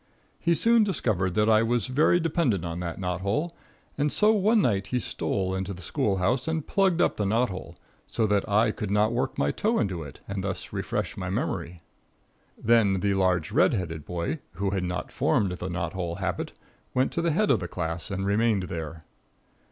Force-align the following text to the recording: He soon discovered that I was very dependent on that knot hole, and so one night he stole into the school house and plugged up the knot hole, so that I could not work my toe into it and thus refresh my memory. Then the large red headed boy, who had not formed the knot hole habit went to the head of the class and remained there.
He 0.39 0.55
soon 0.55 0.83
discovered 0.83 1.35
that 1.35 1.47
I 1.47 1.61
was 1.61 1.85
very 1.85 2.19
dependent 2.19 2.65
on 2.65 2.79
that 2.79 2.99
knot 2.99 3.21
hole, 3.21 3.55
and 3.99 4.11
so 4.11 4.31
one 4.33 4.59
night 4.59 4.87
he 4.87 4.99
stole 4.99 5.53
into 5.53 5.75
the 5.75 5.81
school 5.83 6.17
house 6.17 6.47
and 6.47 6.65
plugged 6.65 7.01
up 7.03 7.17
the 7.17 7.25
knot 7.27 7.49
hole, 7.51 7.77
so 8.07 8.25
that 8.25 8.49
I 8.49 8.71
could 8.71 8.89
not 8.89 9.13
work 9.13 9.37
my 9.37 9.51
toe 9.51 9.77
into 9.77 10.01
it 10.01 10.19
and 10.27 10.43
thus 10.43 10.73
refresh 10.73 11.17
my 11.17 11.29
memory. 11.29 11.81
Then 12.57 13.01
the 13.01 13.13
large 13.13 13.51
red 13.51 13.75
headed 13.75 14.03
boy, 14.03 14.39
who 14.53 14.71
had 14.71 14.83
not 14.83 15.11
formed 15.11 15.51
the 15.51 15.69
knot 15.69 15.93
hole 15.93 16.15
habit 16.15 16.53
went 16.95 17.11
to 17.11 17.21
the 17.21 17.29
head 17.29 17.51
of 17.51 17.59
the 17.59 17.67
class 17.67 18.09
and 18.09 18.25
remained 18.25 18.69
there. 18.69 19.05